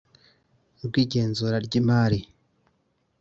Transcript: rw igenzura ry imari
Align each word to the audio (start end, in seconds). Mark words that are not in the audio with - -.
rw 0.85 0.93
igenzura 1.03 1.57
ry 1.65 1.73
imari 1.81 2.19